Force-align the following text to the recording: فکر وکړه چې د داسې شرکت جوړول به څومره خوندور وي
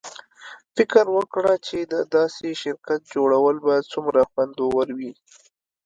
فکر 0.75 1.05
وکړه 1.17 1.53
چې 1.67 1.77
د 1.93 1.95
داسې 2.15 2.47
شرکت 2.61 3.01
جوړول 3.13 3.55
به 3.65 3.75
څومره 3.91 4.21
خوندور 4.31 4.87
وي 4.97 5.11